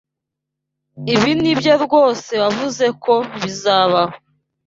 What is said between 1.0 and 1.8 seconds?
Ibi nibyo